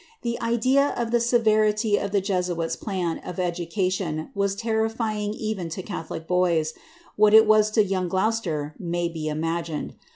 [0.23, 5.83] The idea of the severity of the Jesuits' plan of education was terrific even to
[5.83, 6.73] catholic boys;
[7.17, 9.93] what it was to young Gloucester may be imagined.